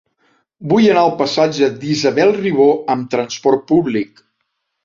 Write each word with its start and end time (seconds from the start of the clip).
Vull 0.71 0.85
anar 0.93 1.03
al 1.09 1.13
passatge 1.19 1.69
d'Isabel 1.83 2.33
Ribó 2.39 2.67
amb 2.95 3.13
trasport 3.15 3.71
públic. 3.75 4.27